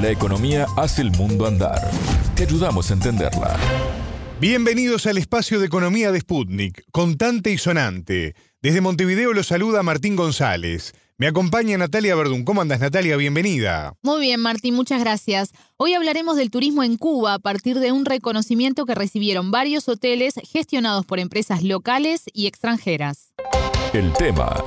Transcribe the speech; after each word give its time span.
La 0.00 0.10
economía 0.10 0.66
hace 0.76 1.02
el 1.02 1.10
mundo 1.10 1.44
andar. 1.44 1.90
Te 2.36 2.44
ayudamos 2.44 2.88
a 2.90 2.94
entenderla. 2.94 3.56
Bienvenidos 4.40 5.06
al 5.06 5.18
espacio 5.18 5.58
de 5.58 5.66
economía 5.66 6.12
de 6.12 6.20
Sputnik, 6.20 6.84
contante 6.92 7.50
y 7.50 7.58
sonante. 7.58 8.36
Desde 8.62 8.80
Montevideo 8.80 9.32
los 9.32 9.48
saluda 9.48 9.82
Martín 9.82 10.14
González. 10.14 10.92
Me 11.16 11.26
acompaña 11.26 11.76
Natalia 11.78 12.14
Verdún. 12.14 12.44
¿Cómo 12.44 12.60
andas, 12.60 12.78
Natalia? 12.78 13.16
Bienvenida. 13.16 13.94
Muy 14.02 14.20
bien, 14.20 14.38
Martín, 14.38 14.76
muchas 14.76 15.00
gracias. 15.00 15.50
Hoy 15.76 15.94
hablaremos 15.94 16.36
del 16.36 16.52
turismo 16.52 16.84
en 16.84 16.96
Cuba 16.96 17.34
a 17.34 17.38
partir 17.40 17.80
de 17.80 17.90
un 17.90 18.04
reconocimiento 18.04 18.86
que 18.86 18.94
recibieron 18.94 19.50
varios 19.50 19.88
hoteles 19.88 20.34
gestionados 20.44 21.06
por 21.06 21.18
empresas 21.18 21.64
locales 21.64 22.22
y 22.32 22.46
extranjeras. 22.46 23.34
El 23.92 24.12
tema. 24.12 24.62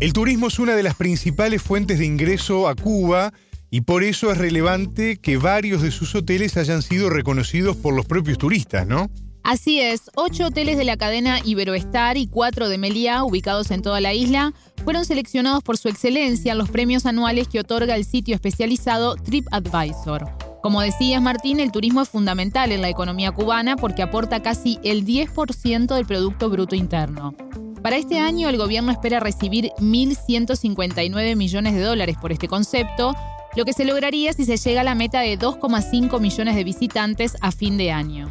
El 0.00 0.14
turismo 0.14 0.46
es 0.46 0.58
una 0.58 0.74
de 0.74 0.82
las 0.82 0.94
principales 0.94 1.60
fuentes 1.60 1.98
de 1.98 2.06
ingreso 2.06 2.68
a 2.68 2.74
Cuba 2.74 3.34
y 3.70 3.82
por 3.82 4.02
eso 4.02 4.32
es 4.32 4.38
relevante 4.38 5.18
que 5.18 5.36
varios 5.36 5.82
de 5.82 5.90
sus 5.90 6.14
hoteles 6.14 6.56
hayan 6.56 6.80
sido 6.80 7.10
reconocidos 7.10 7.76
por 7.76 7.92
los 7.92 8.06
propios 8.06 8.38
turistas, 8.38 8.86
¿no? 8.86 9.10
Así 9.42 9.78
es, 9.78 10.10
ocho 10.14 10.46
hoteles 10.46 10.78
de 10.78 10.84
la 10.84 10.96
cadena 10.96 11.40
Iberoestar 11.44 12.16
y 12.16 12.28
cuatro 12.28 12.70
de 12.70 12.78
Meliá, 12.78 13.24
ubicados 13.24 13.70
en 13.70 13.82
toda 13.82 14.00
la 14.00 14.14
isla, 14.14 14.54
fueron 14.84 15.04
seleccionados 15.04 15.62
por 15.62 15.76
su 15.76 15.90
excelencia 15.90 16.52
en 16.52 16.58
los 16.58 16.70
premios 16.70 17.04
anuales 17.04 17.48
que 17.48 17.60
otorga 17.60 17.94
el 17.94 18.06
sitio 18.06 18.34
especializado 18.34 19.16
TripAdvisor. 19.16 20.28
Como 20.62 20.80
decías, 20.80 21.20
Martín, 21.20 21.60
el 21.60 21.72
turismo 21.72 22.00
es 22.00 22.08
fundamental 22.08 22.72
en 22.72 22.80
la 22.80 22.88
economía 22.88 23.32
cubana 23.32 23.76
porque 23.76 24.02
aporta 24.02 24.40
casi 24.40 24.78
el 24.82 25.04
10% 25.04 25.94
del 25.94 26.06
Producto 26.06 26.48
Bruto 26.48 26.74
Interno. 26.74 27.34
Para 27.82 27.96
este 27.96 28.18
año, 28.18 28.50
el 28.50 28.58
gobierno 28.58 28.92
espera 28.92 29.20
recibir 29.20 29.70
1.159 29.78 31.34
millones 31.34 31.74
de 31.74 31.80
dólares 31.80 32.16
por 32.20 32.30
este 32.30 32.46
concepto, 32.46 33.14
lo 33.56 33.64
que 33.64 33.72
se 33.72 33.86
lograría 33.86 34.34
si 34.34 34.44
se 34.44 34.58
llega 34.58 34.82
a 34.82 34.84
la 34.84 34.94
meta 34.94 35.20
de 35.20 35.38
2,5 35.38 36.20
millones 36.20 36.56
de 36.56 36.64
visitantes 36.64 37.36
a 37.40 37.52
fin 37.52 37.78
de 37.78 37.90
año. 37.90 38.30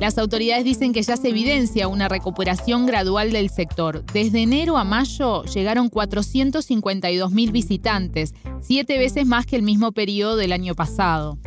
Las 0.00 0.18
autoridades 0.18 0.64
dicen 0.64 0.92
que 0.92 1.02
ya 1.02 1.16
se 1.16 1.28
evidencia 1.28 1.88
una 1.88 2.08
recuperación 2.08 2.86
gradual 2.86 3.30
del 3.30 3.50
sector. 3.50 4.04
Desde 4.12 4.42
enero 4.42 4.76
a 4.76 4.84
mayo 4.84 5.44
llegaron 5.44 5.88
452 5.88 7.32
mil 7.32 7.52
visitantes, 7.52 8.34
siete 8.60 8.98
veces 8.98 9.26
más 9.26 9.46
que 9.46 9.56
el 9.56 9.62
mismo 9.62 9.92
periodo 9.92 10.36
del 10.36 10.52
año 10.52 10.74
pasado. 10.74 11.38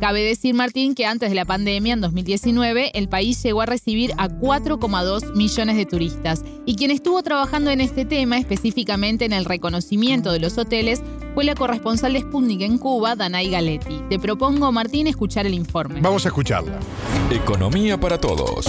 Cabe 0.00 0.22
decir, 0.22 0.54
Martín, 0.54 0.94
que 0.94 1.06
antes 1.06 1.30
de 1.30 1.34
la 1.34 1.44
pandemia, 1.44 1.94
en 1.94 2.00
2019, 2.00 2.90
el 2.94 3.08
país 3.08 3.42
llegó 3.42 3.62
a 3.62 3.66
recibir 3.66 4.12
a 4.18 4.28
4,2 4.28 5.34
millones 5.34 5.76
de 5.76 5.86
turistas. 5.86 6.44
Y 6.66 6.76
quien 6.76 6.90
estuvo 6.90 7.22
trabajando 7.22 7.70
en 7.70 7.80
este 7.80 8.04
tema, 8.04 8.38
específicamente 8.38 9.24
en 9.24 9.32
el 9.32 9.44
reconocimiento 9.44 10.32
de 10.32 10.40
los 10.40 10.58
hoteles, 10.58 11.02
fue 11.34 11.44
la 11.44 11.54
corresponsal 11.54 12.12
de 12.12 12.20
Sputnik 12.20 12.60
en 12.62 12.78
Cuba, 12.78 13.16
Danay 13.16 13.50
Galetti. 13.50 14.00
Te 14.10 14.18
propongo, 14.18 14.70
Martín, 14.72 15.06
escuchar 15.06 15.46
el 15.46 15.54
informe. 15.54 16.00
Vamos 16.00 16.24
a 16.26 16.28
escucharla. 16.28 16.78
Economía 17.30 17.98
para 17.98 18.18
todos. 18.18 18.66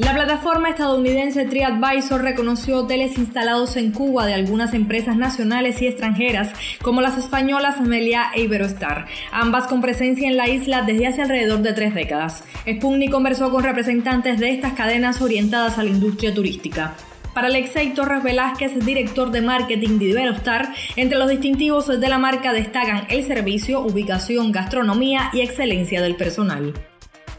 La 0.00 0.14
plataforma 0.14 0.70
estadounidense 0.70 1.44
TriAdvisor 1.44 2.22
reconoció 2.22 2.78
hoteles 2.78 3.18
instalados 3.18 3.76
en 3.76 3.92
Cuba 3.92 4.24
de 4.24 4.32
algunas 4.32 4.72
empresas 4.72 5.14
nacionales 5.14 5.82
y 5.82 5.86
extranjeras, 5.88 6.52
como 6.80 7.02
las 7.02 7.18
españolas 7.18 7.76
Amelia 7.76 8.30
e 8.34 8.40
Iberostar, 8.40 9.06
ambas 9.30 9.66
con 9.66 9.82
presencia 9.82 10.26
en 10.26 10.38
la 10.38 10.48
isla 10.48 10.82
desde 10.82 11.06
hace 11.06 11.22
alrededor 11.22 11.60
de 11.60 11.74
tres 11.74 11.94
décadas. 11.94 12.44
Sputnik 12.66 13.10
conversó 13.10 13.50
con 13.50 13.62
representantes 13.62 14.40
de 14.40 14.50
estas 14.52 14.72
cadenas 14.72 15.20
orientadas 15.20 15.76
a 15.76 15.82
la 15.82 15.90
industria 15.90 16.32
turística. 16.32 16.94
Para 17.34 17.48
Alexei 17.48 17.92
Torres 17.92 18.22
Velázquez, 18.22 18.82
director 18.82 19.30
de 19.30 19.42
marketing 19.42 19.98
de 19.98 20.06
Iberostar, 20.06 20.72
entre 20.96 21.18
los 21.18 21.28
distintivos 21.28 21.88
de 21.88 22.08
la 22.08 22.18
marca 22.18 22.54
destacan 22.54 23.04
el 23.10 23.26
servicio, 23.26 23.80
ubicación, 23.80 24.50
gastronomía 24.50 25.28
y 25.34 25.42
excelencia 25.42 26.00
del 26.00 26.16
personal. 26.16 26.72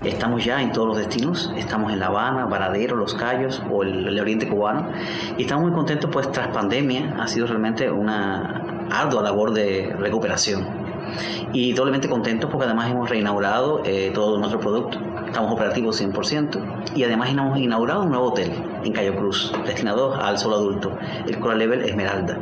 Estamos 0.03 0.43
ya 0.43 0.59
en 0.63 0.71
todos 0.71 0.87
los 0.87 0.97
destinos, 0.97 1.53
estamos 1.55 1.93
en 1.93 1.99
La 1.99 2.07
Habana, 2.07 2.47
Varadero, 2.47 2.95
Los 2.95 3.13
Cayos 3.13 3.61
o 3.69 3.83
el, 3.83 4.19
Oriente 4.19 4.49
Cubano. 4.49 4.89
Y 5.37 5.43
estamos 5.43 5.65
muy 5.65 5.73
contentos 5.73 6.09
pues 6.11 6.31
tras 6.31 6.47
pandemia 6.47 7.17
ha 7.19 7.27
sido 7.27 7.45
realmente 7.45 7.91
una 7.91 8.87
ardua 8.89 9.21
labor 9.21 9.53
de 9.53 9.95
recuperación. 9.99 10.65
Y 11.53 11.73
doblemente 11.73 12.09
contentos 12.09 12.49
porque 12.49 12.65
además 12.65 12.89
hemos 12.89 13.11
reinaugurado 13.11 13.83
eh, 13.85 14.09
todo 14.11 14.39
nuestro 14.39 14.59
producto, 14.59 14.97
estamos 15.31 15.53
operativos 15.53 16.01
100% 16.01 16.93
y 16.93 17.05
además 17.05 17.29
hemos 17.29 17.57
inaugurado 17.57 18.03
un 18.03 18.09
nuevo 18.09 18.27
hotel 18.27 18.51
en 18.83 18.91
Cayo 18.91 19.15
Cruz, 19.15 19.53
destinado 19.65 20.13
al 20.13 20.37
solo 20.37 20.57
adulto, 20.57 20.97
el 21.25 21.39
Coral 21.39 21.59
Level 21.59 21.83
Esmeralda. 21.83 22.37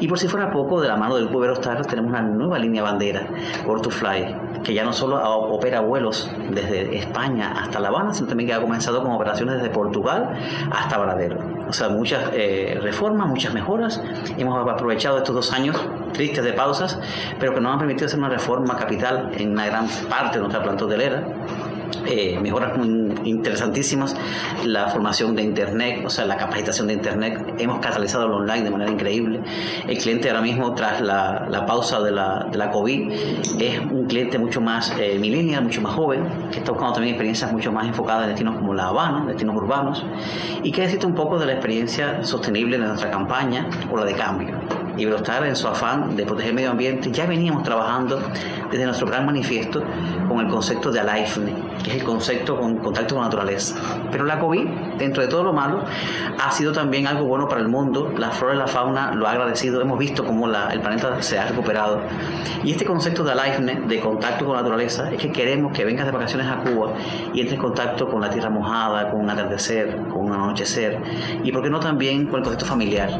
Y 0.00 0.08
por 0.08 0.18
si 0.18 0.26
fuera 0.26 0.50
poco, 0.50 0.80
de 0.80 0.88
la 0.88 0.96
mano 0.96 1.14
del 1.14 1.28
Club 1.28 1.42
Aerostar 1.42 1.86
tenemos 1.86 2.10
una 2.10 2.22
nueva 2.22 2.58
línea 2.58 2.82
bandera, 2.82 3.28
World 3.64 3.84
to 3.84 3.90
Fly, 3.90 4.34
que 4.64 4.74
ya 4.74 4.82
no 4.82 4.92
solo 4.92 5.22
opera 5.50 5.80
vuelos 5.80 6.28
desde 6.50 6.96
España 6.96 7.52
hasta 7.52 7.78
La 7.78 7.88
Habana, 7.88 8.12
sino 8.12 8.26
también 8.26 8.48
que 8.48 8.54
ha 8.54 8.60
comenzado 8.60 9.00
con 9.02 9.12
operaciones 9.12 9.56
desde 9.56 9.70
Portugal 9.70 10.30
hasta 10.72 10.98
Varadero. 10.98 11.38
O 11.68 11.72
sea, 11.72 11.88
muchas 11.88 12.30
eh, 12.32 12.78
reformas, 12.82 13.28
muchas 13.28 13.54
mejoras. 13.54 14.02
Hemos 14.36 14.68
aprovechado 14.68 15.18
estos 15.18 15.34
dos 15.34 15.52
años 15.52 15.76
tristes 16.12 16.42
de 16.42 16.52
pausas, 16.52 16.98
pero 17.38 17.54
que 17.54 17.60
nos 17.60 17.72
han 17.72 17.78
permitido 17.78 18.06
hacer 18.06 18.18
una 18.18 18.28
reforma 18.28 18.76
capital 18.76 19.30
en 19.36 19.52
una 19.52 19.66
gran 19.66 19.86
parte 20.08 20.38
de 20.38 20.40
nuestra 20.40 20.62
planta 20.62 20.84
hotelera 20.84 21.22
eh, 22.06 22.38
mejoras 22.40 22.72
interesantísimas, 23.24 24.16
la 24.64 24.88
formación 24.88 25.34
de 25.34 25.42
Internet, 25.42 26.02
o 26.04 26.10
sea, 26.10 26.24
la 26.24 26.36
capacitación 26.36 26.88
de 26.88 26.94
Internet, 26.94 27.54
hemos 27.58 27.78
catalizado 27.80 28.26
el 28.26 28.32
online 28.32 28.62
de 28.62 28.70
manera 28.70 28.90
increíble. 28.90 29.40
El 29.86 29.98
cliente 29.98 30.28
ahora 30.28 30.42
mismo, 30.42 30.74
tras 30.74 31.00
la, 31.00 31.46
la 31.48 31.66
pausa 31.66 32.00
de 32.00 32.10
la, 32.10 32.70
COVID, 32.72 33.12
es 33.60 33.80
un 33.80 34.06
cliente 34.06 34.38
mucho 34.38 34.60
más 34.60 34.92
eh, 34.98 35.18
millennial, 35.18 35.64
mucho 35.64 35.80
más 35.80 35.94
joven, 35.94 36.24
que 36.50 36.58
está 36.58 36.72
buscando 36.72 36.94
también 36.94 37.14
experiencias 37.14 37.52
mucho 37.52 37.70
más 37.72 37.86
enfocadas 37.86 38.24
en 38.24 38.30
destinos 38.30 38.56
como 38.56 38.74
La 38.74 38.88
Habana, 38.88 39.24
destinos 39.26 39.56
urbanos, 39.56 40.04
y 40.62 40.72
que 40.72 40.82
decirte 40.82 41.06
un 41.06 41.14
poco 41.14 41.38
de 41.38 41.46
la 41.46 41.52
experiencia 41.52 42.22
sostenible 42.22 42.78
de 42.78 42.86
nuestra 42.86 43.10
campaña 43.10 43.68
o 43.90 43.96
la 43.96 44.04
de 44.04 44.14
cambio. 44.14 44.83
Iberostar, 44.96 45.46
en 45.46 45.56
su 45.56 45.68
afán 45.68 46.16
de 46.16 46.24
proteger 46.24 46.50
el 46.50 46.54
medio 46.56 46.70
ambiente, 46.70 47.10
ya 47.10 47.26
veníamos 47.26 47.62
trabajando 47.62 48.20
desde 48.70 48.84
nuestro 48.84 49.06
gran 49.06 49.26
manifiesto 49.26 49.82
con 50.28 50.40
el 50.40 50.48
concepto 50.48 50.90
de 50.90 51.00
Alive, 51.00 51.52
que 51.82 51.90
es 51.90 51.96
el 51.96 52.04
concepto 52.04 52.56
con 52.56 52.78
contacto 52.78 53.14
con 53.14 53.22
la 53.22 53.28
naturaleza. 53.28 53.76
Pero 54.10 54.24
la 54.24 54.38
COVID, 54.38 54.66
dentro 54.98 55.22
de 55.22 55.28
todo 55.28 55.44
lo 55.44 55.52
malo, 55.52 55.84
ha 56.40 56.50
sido 56.50 56.72
también 56.72 57.06
algo 57.06 57.24
bueno 57.24 57.48
para 57.48 57.60
el 57.60 57.68
mundo. 57.68 58.12
La 58.16 58.30
flora 58.30 58.54
y 58.54 58.58
la 58.58 58.66
fauna 58.66 59.14
lo 59.14 59.26
ha 59.26 59.32
agradecido. 59.32 59.80
Hemos 59.80 59.98
visto 59.98 60.24
cómo 60.24 60.46
el 60.46 60.80
planeta 60.80 61.22
se 61.22 61.38
ha 61.38 61.46
recuperado. 61.46 62.00
Y 62.62 62.72
este 62.72 62.84
concepto 62.84 63.24
de 63.24 63.32
Alive, 63.32 63.86
de 63.86 64.00
contacto 64.00 64.44
con 64.44 64.54
la 64.54 64.62
naturaleza, 64.62 65.10
es 65.10 65.20
que 65.20 65.30
queremos 65.32 65.72
que 65.72 65.84
vengas 65.84 66.06
de 66.06 66.12
vacaciones 66.12 66.46
a 66.46 66.56
Cuba 66.56 66.92
y 67.32 67.40
entres 67.40 67.54
en 67.54 67.60
contacto 67.60 68.08
con 68.08 68.20
la 68.20 68.30
tierra 68.30 68.50
mojada, 68.50 69.10
con 69.10 69.20
un 69.20 69.30
atardecer, 69.30 69.96
con 70.08 70.26
un 70.26 70.32
anochecer. 70.32 71.00
Y 71.42 71.52
por 71.52 71.62
qué 71.62 71.70
no 71.70 71.80
también 71.80 72.26
con 72.26 72.38
el 72.38 72.44
concepto 72.44 72.66
familiar. 72.66 73.10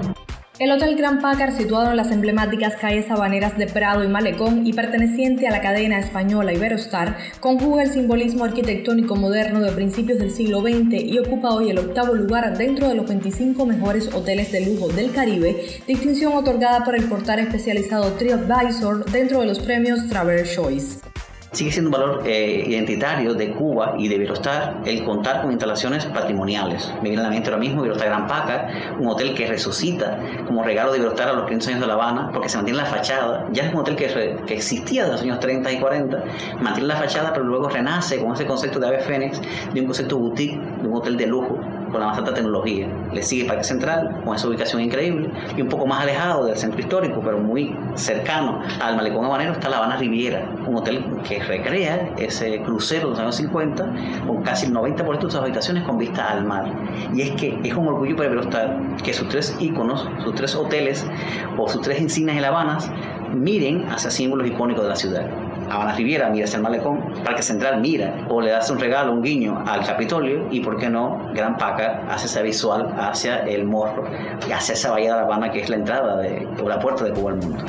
El 0.61 0.71
Hotel 0.71 0.95
Gran 0.95 1.21
Pácar, 1.21 1.51
situado 1.51 1.91
en 1.91 1.97
las 1.97 2.13
emblemáticas 2.13 2.77
calles 2.77 3.11
habaneras 3.11 3.59
de 3.59 3.67
Prado 3.67 4.05
y 4.05 4.09
Malecón 4.09 4.65
y 4.65 4.73
perteneciente 4.73 5.49
a 5.49 5.51
la 5.51 5.61
cadena 5.61 5.99
española 5.99 6.53
Iberostar, 6.53 7.17
conjuga 7.41 7.83
el 7.83 7.91
simbolismo 7.91 8.45
arquitectónico 8.45 9.17
moderno 9.17 9.61
de 9.61 9.73
principios 9.73 10.21
del 10.21 10.31
siglo 10.31 10.61
XX 10.61 11.03
y 11.03 11.19
ocupa 11.19 11.51
hoy 11.51 11.71
el 11.71 11.79
octavo 11.81 12.15
lugar 12.15 12.57
dentro 12.57 12.89
de 12.89 12.95
los 12.95 13.09
25 13.09 13.67
mejores 13.67 14.15
hoteles 14.15 14.53
de 14.53 14.65
lujo 14.65 14.87
del 14.87 15.11
Caribe, 15.11 15.81
distinción 15.89 16.35
otorgada 16.35 16.85
por 16.85 16.95
el 16.95 17.09
portal 17.09 17.41
especializado 17.41 18.13
TripAdvisor 18.13 19.07
dentro 19.07 19.41
de 19.41 19.47
los 19.47 19.59
premios 19.59 20.07
Traveler 20.07 20.47
Choice. 20.47 21.14
Sigue 21.55 21.71
siendo 21.71 21.89
un 21.89 21.93
valor 21.93 22.23
eh, 22.27 22.65
identitario 22.67 23.33
de 23.33 23.53
Cuba 23.53 23.95
y 23.97 24.09
de 24.09 24.19
Virostar 24.19 24.79
el 24.85 25.05
contar 25.05 25.41
con 25.41 25.53
instalaciones 25.53 26.05
patrimoniales. 26.07 26.93
Me 27.01 27.11
viene 27.11 27.21
a 27.21 27.27
la 27.27 27.31
mente 27.31 27.49
ahora 27.49 27.61
mismo 27.61 27.83
Virostar 27.83 28.09
Gran 28.09 28.27
Paca, 28.27 28.69
un 28.99 29.07
hotel 29.07 29.35
que 29.35 29.47
resucita 29.47 30.19
como 30.49 30.65
regalo 30.65 30.91
de 30.93 30.99
Virostar 30.99 31.29
a 31.29 31.33
los 31.33 31.45
500 31.45 31.69
años 31.69 31.81
de 31.83 31.87
La 31.87 31.93
Habana, 31.93 32.31
porque 32.33 32.49
se 32.49 32.57
mantiene 32.57 32.79
la 32.79 32.87
fachada. 32.87 33.47
Ya 33.53 33.67
es 33.67 33.73
un 33.73 33.79
hotel 33.79 33.95
que, 33.95 34.37
que 34.45 34.55
existía 34.55 35.03
desde 35.03 35.13
los 35.13 35.23
años 35.23 35.39
30 35.39 35.73
y 35.73 35.79
40, 35.79 36.25
mantiene 36.61 36.89
la 36.89 36.97
fachada, 36.97 37.33
pero 37.33 37.45
luego 37.45 37.69
renace 37.69 38.19
con 38.19 38.35
ese 38.35 38.47
concepto 38.47 38.81
de 38.81 38.89
ave 38.89 38.99
fénix, 38.99 39.41
de 39.73 39.81
un 39.81 39.87
concepto 39.87 40.19
boutique, 40.19 40.61
de 40.61 40.89
un 40.89 40.95
hotel 40.95 41.17
de 41.17 41.27
lujo 41.29 41.61
con 41.95 42.01
la 42.01 42.09
más 42.09 42.19
alta 42.19 42.35
tecnología. 42.35 42.89
Le 43.13 43.23
sigue 43.23 43.45
Parque 43.45 43.63
Central, 43.63 44.21
con 44.25 44.35
esa 44.35 44.49
ubicación 44.49 44.83
increíble, 44.83 45.31
y 45.57 45.63
un 45.63 45.69
poco 45.69 45.87
más 45.87 46.03
alejado 46.03 46.47
del 46.47 46.57
centro 46.57 46.81
histórico, 46.81 47.21
pero 47.25 47.39
muy 47.39 47.77
cercano 47.95 48.61
al 48.81 48.97
malecón 48.97 49.25
habanero, 49.25 49.53
está 49.53 49.69
La 49.69 49.77
Habana 49.77 49.97
Riviera, 49.97 50.45
un 50.67 50.75
hotel 50.75 51.05
que 51.23 51.41
recrea 51.41 52.11
ese 52.19 52.61
crucero 52.63 53.05
de 53.05 53.11
los 53.11 53.21
años 53.21 53.37
50, 53.37 53.87
con 54.27 54.43
casi 54.43 54.67
el 54.67 54.75
90% 54.75 55.15
de 55.15 55.21
sus 55.21 55.37
habitaciones 55.37 55.85
con 55.85 55.97
vista 55.97 56.33
al 56.33 56.45
mar. 56.45 56.65
Y 57.15 57.23
es 57.23 57.31
que 57.37 57.61
es 57.63 57.75
un 57.75 57.87
orgullo 57.87 58.17
para 58.17 58.29
Iberostar 58.29 58.77
que 59.05 59.15
sus 59.15 59.29
tres 59.29 59.57
íconos, 59.61 60.09
sus 60.25 60.35
tres 60.35 60.57
hoteles 60.57 61.07
o 61.57 61.69
sus 61.69 61.81
tres 61.81 62.01
insignias 62.01 62.35
en 62.35 62.43
La 62.43 62.49
Habana 62.49 62.79
miren 63.33 63.89
hacia 63.89 64.11
símbolos 64.11 64.49
icónicos 64.49 64.83
de 64.83 64.89
la 64.89 64.97
ciudad 64.97 65.31
Habana 65.75 65.95
Riviera, 65.95 66.29
mira 66.31 66.45
hacia 66.45 66.57
el 66.57 66.63
malecón, 66.63 67.01
Parque 67.25 67.43
Central 67.43 67.81
mira, 67.81 68.27
o 68.29 68.41
le 68.41 68.51
das 68.51 68.71
un 68.71 68.79
regalo, 68.79 69.13
un 69.13 69.23
guiño 69.23 69.63
al 69.67 69.85
Capitolio, 69.85 70.47
y 70.51 70.61
por 70.61 70.77
qué 70.77 70.89
no, 70.89 71.31
Gran 71.35 71.57
Paca 71.57 72.03
hace 72.09 72.27
esa 72.27 72.43
visual 72.43 72.95
hacia 72.99 73.39
el 73.39 73.65
morro 73.65 74.05
y 74.49 74.53
hacia 74.53 74.75
esa 74.75 74.91
bahía 74.93 75.13
de 75.13 75.21
La 75.21 75.23
Habana 75.23 75.51
que 75.51 75.61
es 75.61 75.69
la 75.69 75.77
entrada 75.77 76.17
de, 76.19 76.47
o 76.63 76.69
la 76.69 76.79
puerta 76.79 77.05
de 77.05 77.13
Cuba 77.13 77.33
al 77.33 77.37
mundo. 77.39 77.65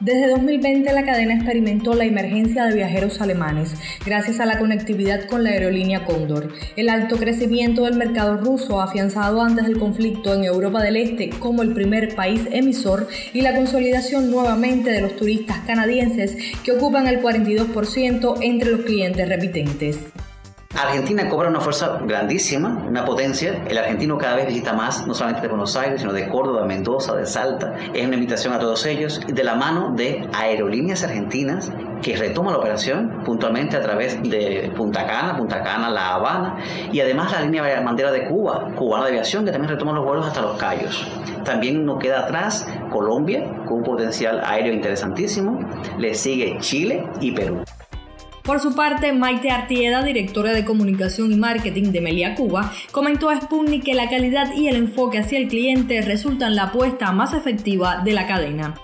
Desde 0.00 0.28
2020 0.28 0.92
la 0.92 1.04
cadena 1.04 1.34
experimentó 1.34 1.92
la 1.92 2.04
emergencia 2.04 2.66
de 2.66 2.76
viajeros 2.76 3.20
alemanes 3.20 3.74
gracias 4.06 4.38
a 4.38 4.46
la 4.46 4.56
conectividad 4.56 5.24
con 5.24 5.42
la 5.42 5.50
aerolínea 5.50 6.04
Condor. 6.04 6.52
El 6.76 6.88
alto 6.88 7.16
crecimiento 7.16 7.82
del 7.82 7.96
mercado 7.96 8.36
ruso, 8.36 8.80
afianzado 8.80 9.42
antes 9.42 9.66
del 9.66 9.80
conflicto 9.80 10.32
en 10.34 10.44
Europa 10.44 10.84
del 10.84 10.98
Este 10.98 11.30
como 11.30 11.62
el 11.62 11.74
primer 11.74 12.14
país 12.14 12.42
emisor, 12.52 13.08
y 13.32 13.40
la 13.40 13.56
consolidación 13.56 14.30
nuevamente 14.30 14.90
de 14.90 15.00
los 15.00 15.16
turistas 15.16 15.58
canadienses 15.66 16.36
que 16.62 16.72
ocupan 16.72 17.08
el 17.08 17.20
42% 17.20 18.38
entre 18.40 18.70
los 18.70 18.82
clientes 18.82 19.28
repitentes. 19.28 19.98
Argentina 20.76 21.28
cobra 21.28 21.48
una 21.48 21.60
fuerza 21.60 21.98
grandísima, 22.04 22.84
una 22.86 23.04
potencia. 23.04 23.64
El 23.68 23.78
argentino 23.78 24.16
cada 24.16 24.36
vez 24.36 24.46
visita 24.46 24.74
más, 24.74 25.06
no 25.06 25.14
solamente 25.14 25.42
de 25.42 25.48
Buenos 25.48 25.76
Aires, 25.76 26.00
sino 26.00 26.12
de 26.12 26.28
Córdoba, 26.28 26.64
Mendoza, 26.66 27.16
de 27.16 27.26
Salta. 27.26 27.74
Es 27.92 28.06
una 28.06 28.14
invitación 28.14 28.52
a 28.52 28.58
todos 28.58 28.86
ellos, 28.86 29.20
de 29.26 29.44
la 29.44 29.54
mano 29.54 29.92
de 29.96 30.28
aerolíneas 30.32 31.02
argentinas 31.02 31.72
que 32.00 32.16
retoman 32.16 32.52
la 32.52 32.60
operación 32.60 33.22
puntualmente 33.24 33.76
a 33.76 33.82
través 33.82 34.22
de 34.22 34.72
Punta 34.76 35.06
Cana, 35.06 35.36
Punta 35.36 35.62
Cana, 35.62 35.90
La 35.90 36.14
Habana 36.14 36.56
y 36.92 37.00
además 37.00 37.32
la 37.32 37.40
línea 37.40 37.80
bandera 37.80 38.12
de 38.12 38.26
Cuba, 38.26 38.72
cubana 38.76 39.04
de 39.04 39.10
aviación, 39.10 39.44
que 39.44 39.50
también 39.50 39.70
retoma 39.70 39.92
los 39.92 40.04
vuelos 40.04 40.26
hasta 40.26 40.42
Los 40.42 40.56
Cayos. 40.58 41.06
También 41.44 41.84
nos 41.84 41.98
queda 41.98 42.20
atrás 42.20 42.68
Colombia, 42.92 43.44
con 43.66 43.78
un 43.78 43.82
potencial 43.82 44.42
aéreo 44.44 44.72
interesantísimo. 44.72 45.58
Le 45.98 46.14
sigue 46.14 46.58
Chile 46.60 47.08
y 47.20 47.32
Perú. 47.32 47.64
Por 48.48 48.60
su 48.60 48.74
parte, 48.74 49.12
Maite 49.12 49.50
Artieda, 49.50 50.02
directora 50.02 50.54
de 50.54 50.64
comunicación 50.64 51.30
y 51.30 51.36
marketing 51.36 51.92
de 51.92 52.00
Melia 52.00 52.34
Cuba, 52.34 52.72
comentó 52.92 53.28
a 53.28 53.38
Sputnik 53.38 53.84
que 53.84 53.92
la 53.92 54.08
calidad 54.08 54.54
y 54.56 54.68
el 54.68 54.76
enfoque 54.76 55.18
hacia 55.18 55.38
el 55.38 55.48
cliente 55.48 56.00
resultan 56.00 56.56
la 56.56 56.62
apuesta 56.62 57.12
más 57.12 57.34
efectiva 57.34 58.00
de 58.02 58.14
la 58.14 58.26
cadena. 58.26 58.74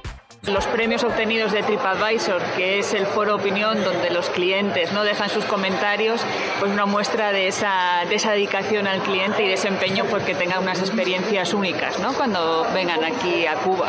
Los 0.46 0.66
premios 0.66 1.02
obtenidos 1.04 1.52
de 1.52 1.62
TripAdvisor, 1.62 2.42
que 2.54 2.78
es 2.78 2.92
el 2.92 3.06
foro 3.06 3.34
opinión 3.34 3.82
donde 3.82 4.10
los 4.10 4.28
clientes 4.28 4.92
no 4.92 5.02
dejan 5.02 5.30
sus 5.30 5.46
comentarios, 5.46 6.20
pues 6.60 6.70
una 6.70 6.84
muestra 6.84 7.32
de 7.32 7.48
esa, 7.48 8.02
de 8.08 8.16
esa 8.16 8.32
dedicación 8.32 8.86
al 8.86 9.00
cliente 9.00 9.42
y 9.42 9.48
desempeño 9.48 10.04
porque 10.04 10.34
tengan 10.34 10.62
unas 10.62 10.80
experiencias 10.80 11.54
únicas 11.54 11.98
¿no? 11.98 12.12
cuando 12.12 12.66
vengan 12.74 13.02
aquí 13.04 13.46
a 13.46 13.54
Cuba. 13.54 13.88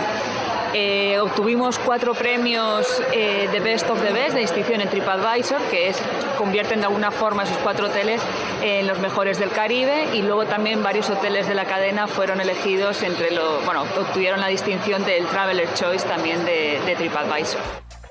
Eh, 0.74 1.20
obtuvimos 1.20 1.78
cuatro 1.80 2.14
premios 2.14 3.02
eh, 3.14 3.50
de 3.52 3.60
Best 3.60 3.90
of 3.90 4.02
the 4.02 4.12
Best 4.12 4.34
de 4.34 4.42
distinción 4.42 4.82
en 4.82 4.90
TripAdvisor, 4.90 5.62
que 5.70 5.90
es, 5.90 6.02
convierten 6.36 6.80
de 6.80 6.86
alguna 6.86 7.12
forma 7.12 7.44
esos 7.44 7.58
cuatro 7.58 7.88
hoteles 7.88 8.22
en 8.62 8.88
los 8.88 9.00
mejores 9.00 9.40
del 9.40 9.50
Caribe 9.50 10.10
y 10.14 10.22
luego 10.22 10.46
también 10.46 10.84
varios 10.84 11.10
hoteles 11.10 11.48
de 11.48 11.56
la 11.56 11.66
cadena 11.66 12.08
fueron 12.08 12.42
elegidos 12.42 13.04
entre 13.04 13.32
los, 13.32 13.64
bueno, 13.66 13.84
obtuvieron 14.00 14.40
la 14.40 14.48
distinción 14.48 15.04
del 15.06 15.26
Traveler 15.28 15.74
Choice 15.74 16.08
también 16.08 16.46
de, 16.46 16.80
de 16.86 16.96
TripAdvisor. 16.96 17.62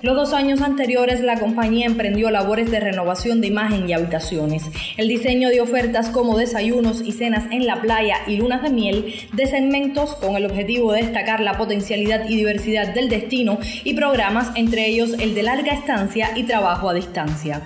Los 0.05 0.17
dos 0.17 0.35
años 0.35 0.61
anteriores, 0.61 1.21
la 1.21 1.41
compañía 1.41 1.87
emprendió 1.87 2.31
labores 2.31 2.71
de 2.71 2.79
renovación 2.79 3.41
de 3.41 3.47
imagen 3.47 3.89
y 3.89 3.95
habitaciones, 3.95 4.65
el 4.99 5.09
diseño 5.09 5.49
de 5.49 5.63
ofertas 5.63 6.11
como 6.11 6.37
desayunos 6.37 7.01
y 7.01 7.13
cenas 7.13 7.45
en 7.51 7.67
la 7.67 7.81
playa 7.81 8.19
y 8.27 8.37
lunas 8.37 8.63
de 8.63 8.69
miel, 8.69 9.15
de 9.33 9.47
segmentos 9.47 10.15
con 10.17 10.37
el 10.37 10.45
objetivo 10.45 10.93
de 10.93 11.05
destacar 11.05 11.41
la 11.41 11.57
potencialidad 11.57 12.29
y 12.29 12.37
diversidad 12.37 12.93
del 12.93 13.09
destino 13.09 13.59
y 13.83 13.95
programas, 13.95 14.51
entre 14.57 14.87
ellos 14.89 15.15
el 15.19 15.35
de 15.35 15.43
larga 15.43 15.73
estancia 15.73 16.33
y 16.37 16.43
trabajo 16.43 16.91
a 16.91 16.93
distancia. 16.93 17.63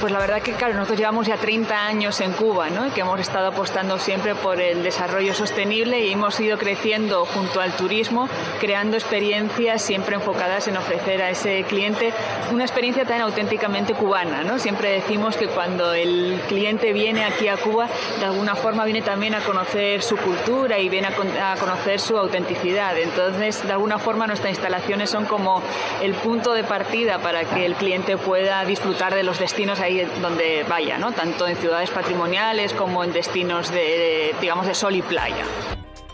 Pues 0.00 0.10
la 0.10 0.18
verdad 0.18 0.42
que, 0.42 0.54
claro, 0.54 0.74
nosotros 0.74 0.98
llevamos 0.98 1.28
ya 1.28 1.36
30 1.36 1.86
años 1.86 2.20
en 2.22 2.32
Cuba, 2.32 2.70
¿no? 2.70 2.88
Y 2.88 2.90
que 2.90 3.02
hemos 3.02 3.20
estado 3.20 3.48
apostando 3.48 4.00
siempre 4.00 4.34
por 4.34 4.60
el 4.60 4.82
desarrollo 4.82 5.32
sostenible 5.32 6.00
y 6.00 6.12
hemos 6.12 6.40
ido 6.40 6.58
creciendo 6.58 7.24
junto 7.24 7.60
al 7.60 7.76
turismo, 7.76 8.28
creando 8.58 8.96
experiencias 8.96 9.82
siempre 9.82 10.16
enfocadas 10.16 10.66
en 10.66 10.76
ofrecer 10.76 11.22
a 11.22 11.30
ese 11.30 11.62
cliente 11.68 12.12
una 12.50 12.64
experiencia 12.64 13.04
tan 13.04 13.20
auténticamente 13.20 13.94
cubana, 13.94 14.42
¿no? 14.42 14.58
Siempre 14.58 14.90
decimos 14.90 15.36
que 15.36 15.46
cuando 15.46 15.92
el 15.94 16.40
cliente 16.48 16.92
viene 16.92 17.24
aquí 17.24 17.46
a 17.46 17.56
Cuba, 17.56 17.86
de 18.18 18.24
alguna 18.24 18.56
forma 18.56 18.84
viene 18.84 19.02
también 19.02 19.36
a 19.36 19.40
conocer 19.40 20.02
su 20.02 20.16
cultura 20.16 20.78
y 20.78 20.88
viene 20.88 21.08
a, 21.08 21.52
a 21.52 21.56
conocer 21.56 22.00
su 22.00 22.18
autenticidad. 22.18 22.98
Entonces, 22.98 23.64
de 23.64 23.72
alguna 23.72 23.98
forma, 23.98 24.26
nuestras 24.26 24.50
instalaciones 24.50 25.10
son 25.10 25.26
como 25.26 25.62
el 26.00 26.14
punto 26.14 26.54
de 26.54 26.64
partida 26.64 27.18
para 27.18 27.44
que 27.44 27.66
el 27.66 27.74
cliente 27.74 28.16
pueda 28.16 28.64
disfrutar 28.64 29.14
de 29.14 29.22
los 29.22 29.38
destinos 29.38 29.78
ahí 29.82 30.06
donde 30.20 30.64
vaya, 30.68 30.98
¿no? 30.98 31.12
tanto 31.12 31.46
en 31.46 31.56
ciudades 31.56 31.90
patrimoniales 31.90 32.72
como 32.72 33.04
en 33.04 33.12
destinos 33.12 33.70
de, 33.70 34.34
digamos, 34.40 34.66
de 34.66 34.74
sol 34.74 34.96
y 34.96 35.02
playa. 35.02 35.44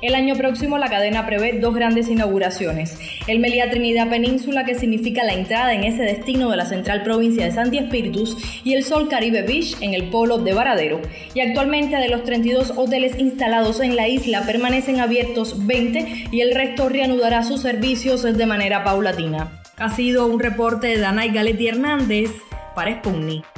El 0.00 0.14
año 0.14 0.36
próximo 0.36 0.78
la 0.78 0.88
cadena 0.88 1.26
prevé 1.26 1.58
dos 1.58 1.74
grandes 1.74 2.08
inauguraciones. 2.08 2.96
El 3.26 3.40
Meliá 3.40 3.68
Trinidad 3.68 4.08
Península, 4.08 4.64
que 4.64 4.76
significa 4.76 5.24
la 5.24 5.34
entrada 5.34 5.74
en 5.74 5.82
ese 5.82 6.02
destino 6.02 6.48
de 6.50 6.56
la 6.56 6.66
central 6.66 7.02
provincia 7.02 7.44
de 7.44 7.50
Santi 7.50 7.78
Espíritus, 7.78 8.36
y 8.62 8.74
el 8.74 8.84
Sol 8.84 9.08
Caribe 9.08 9.42
Beach 9.42 9.76
en 9.80 9.94
el 9.94 10.04
polo 10.04 10.38
de 10.38 10.54
Varadero. 10.54 11.00
Y 11.34 11.40
actualmente 11.40 11.96
de 11.96 12.08
los 12.08 12.22
32 12.22 12.74
hoteles 12.76 13.18
instalados 13.18 13.80
en 13.80 13.96
la 13.96 14.06
isla 14.06 14.42
permanecen 14.42 15.00
abiertos 15.00 15.66
20 15.66 16.28
y 16.30 16.40
el 16.42 16.54
resto 16.54 16.88
reanudará 16.88 17.42
sus 17.42 17.62
servicios 17.62 18.22
de 18.22 18.46
manera 18.46 18.84
paulatina. 18.84 19.60
Ha 19.78 19.90
sido 19.90 20.26
un 20.26 20.38
reporte 20.38 20.86
de 20.86 20.98
Danay 20.98 21.30
Galetti 21.30 21.66
Hernández 21.66 22.30
para 22.76 22.92
Sputnik. 22.98 23.57